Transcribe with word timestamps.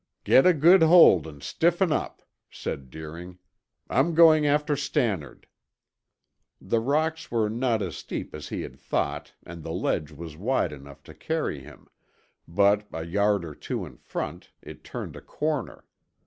"Get 0.23 0.47
a 0.47 0.53
good 0.53 0.81
hold 0.81 1.27
and 1.27 1.43
stiffen 1.43 1.91
up," 1.91 2.23
said 2.49 2.89
Deering. 2.89 3.37
"I'm 3.87 4.15
going 4.15 4.47
after 4.47 4.75
Stannard." 4.75 5.45
The 6.59 6.79
rocks 6.79 7.29
were 7.29 7.51
not 7.51 7.83
as 7.83 7.97
steep 7.97 8.33
as 8.33 8.47
he 8.49 8.61
had 8.63 8.79
thought 8.79 9.33
and 9.43 9.61
the 9.61 9.69
ledge 9.69 10.11
was 10.11 10.35
wide 10.35 10.73
enough 10.73 11.03
to 11.03 11.13
carry 11.13 11.59
him, 11.59 11.85
but 12.47 12.87
a 12.91 13.05
yard 13.05 13.45
or 13.45 13.53
two 13.53 13.85
in 13.85 13.95
front 13.97 14.49
it 14.63 14.83
turned 14.83 15.15
a 15.15 15.21
corner. 15.21 15.85